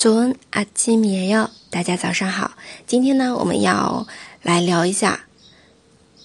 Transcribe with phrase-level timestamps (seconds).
[0.00, 2.52] 早安，阿基米哟，大家早上好。
[2.86, 4.06] 今天呢，我们要
[4.42, 5.24] 来聊一下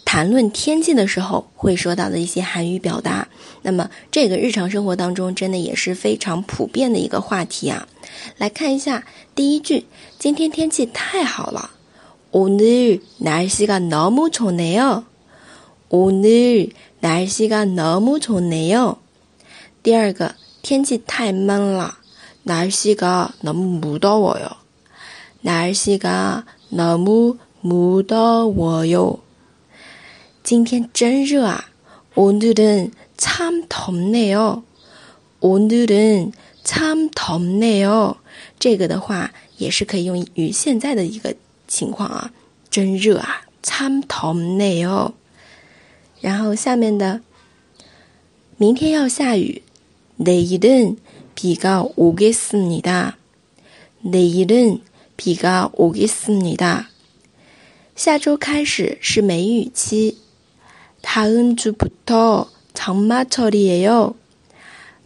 [0.03, 3.29] 谈论天气的时候会说到的一些韩语表达。
[3.61, 7.87] 那么，这个日常生活当中真的也是非常普遍的一个话题啊。
[8.37, 9.05] 来看一下
[9.35, 9.85] 第一句：
[10.19, 11.71] 今天天气太好了。
[12.31, 15.03] 오늘날씨가너무좋네 요。
[15.89, 18.97] 오늘날씨가너무좋네 요。
[19.83, 21.97] 第二个，天气太闷了。
[22.45, 24.47] 날씨가 너무 무더워요.
[25.41, 29.19] 날씨가 너무 무더워요.
[30.43, 31.65] 今天真热啊.
[32.15, 34.63] 오늘은 참 덥네요.
[35.39, 38.17] 오늘은 참 덥네요.
[38.59, 41.35] 这个的话也是可以用于现在的一个
[41.67, 42.31] 情况啊，
[42.69, 45.13] 真热啊，참 덥네요.
[46.19, 47.21] 然后下面的
[48.57, 49.61] 明天要下雨，
[50.17, 50.97] 내일은
[51.35, 53.17] 비가 오겠습니다.
[54.01, 54.81] 내일은
[55.17, 56.89] 비가 오겠습니다.
[57.95, 60.17] 下周开始是梅雨期.
[61.01, 64.15] 다음 주부터 장마철이에요.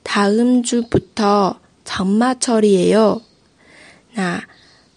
[0.03, 3.22] 다음 주부터 장마철이에요.
[4.14, 4.44] 那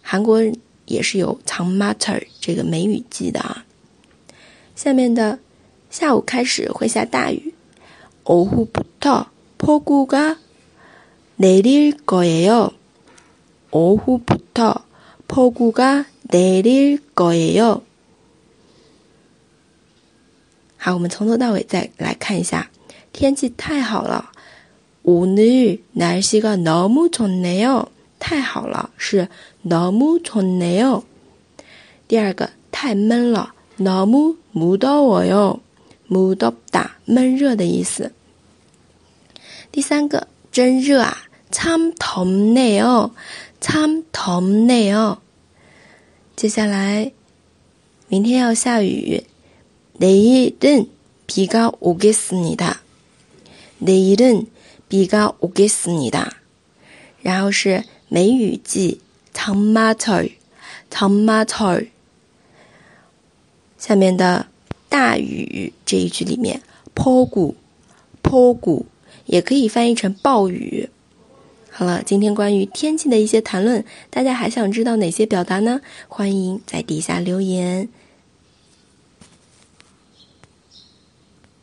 [0.02, 0.40] 韩国
[0.86, 3.64] 也是有 장마철 这个梅雨季的啊。
[4.76, 5.38] 下面的
[5.90, 7.54] 下午开始会下大雨，
[8.24, 10.38] 오후부터 폭우가
[11.36, 12.70] 내릴 거예요.
[13.70, 14.74] 오후부터
[15.28, 17.82] 폭우가 내릴 거예요.
[20.76, 22.70] 好，我们从头到尾再来看一下，
[23.12, 24.30] 天气太好了。
[25.02, 27.86] 오늘 날씨가 너무 좋네요.
[28.18, 29.28] 太好了是
[29.62, 31.04] 너무 좋네요.
[32.06, 35.60] 第二个太闷了 너무 무더워요.
[36.08, 38.12] 무덥다 闷热的意思。
[39.70, 41.16] 第三个 真热啊。
[41.50, 43.14] 참 덥네요.
[43.60, 45.18] 참 덥네요.
[46.36, 47.12] 接下来
[48.08, 49.24] 明天要下雨.
[49.94, 50.90] 내일은
[51.26, 52.82] 비가 오겠습니다.
[53.78, 54.46] 내일은
[54.88, 56.30] 비가 오겠습니다.
[57.22, 59.00] 然后是梅雨季
[59.32, 60.36] 장마철
[60.90, 61.90] 장마철
[63.78, 64.46] 下面的
[64.88, 66.60] 大雨这一句里面，
[66.94, 67.54] 폭우
[68.22, 68.84] 폭우
[69.25, 70.89] 也可以翻译成暴雨。
[71.69, 75.81] 好了，今天关于天气的一些谈论，大家还想知道哪些表达呢？
[76.07, 77.89] 欢迎在底下留言。